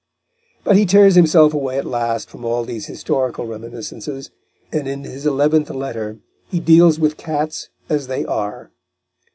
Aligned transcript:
But 0.63 0.77
he 0.77 0.87
tears 0.87 1.13
himself 1.13 1.53
away 1.53 1.77
at 1.77 1.85
last 1.85 2.27
from 2.27 2.43
all 2.43 2.65
these 2.65 2.87
historical 2.87 3.45
reminiscences, 3.45 4.31
and 4.71 4.87
in 4.87 5.03
his 5.03 5.27
eleventh 5.27 5.69
letter 5.69 6.17
he 6.49 6.59
deals 6.59 6.99
with 6.99 7.17
cats 7.17 7.69
as 7.87 8.07
they 8.07 8.25
are. 8.25 8.71